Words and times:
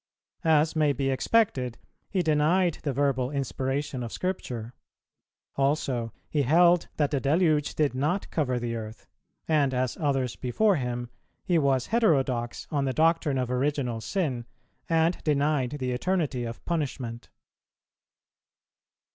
As 0.43 0.75
may 0.75 0.93
be 0.93 1.11
expected 1.11 1.77
he 2.09 2.23
denied 2.23 2.79
the 2.81 2.91
verbal 2.91 3.29
inspiration 3.29 4.01
of 4.01 4.11
Scripture. 4.11 4.73
Also, 5.57 6.11
he 6.27 6.41
held 6.41 6.87
that 6.97 7.11
the 7.11 7.19
deluge 7.19 7.75
did 7.75 7.93
not 7.93 8.31
cover 8.31 8.57
the 8.57 8.75
earth; 8.75 9.05
and, 9.47 9.75
as 9.75 9.97
others 10.01 10.35
before 10.35 10.77
him, 10.77 11.11
he 11.45 11.59
was 11.59 11.85
heterodox 11.93 12.65
on 12.71 12.85
the 12.85 12.93
doctrine 12.93 13.37
of 13.37 13.51
original 13.51 14.01
sin, 14.01 14.47
and 14.89 15.23
denied 15.23 15.77
the 15.79 15.91
eternity 15.91 16.45
of 16.45 16.65
punishment. 16.65 17.29